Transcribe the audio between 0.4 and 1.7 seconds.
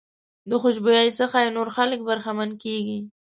د خوشبويۍ څخه یې نور